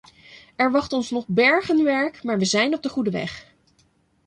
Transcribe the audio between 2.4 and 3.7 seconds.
zijn op de goede weg.